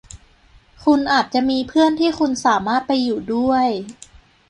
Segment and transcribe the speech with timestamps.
[0.83, 3.65] คุณอาจจะมีเพื่อนที่คุณสามารถไปอยู่ด้วย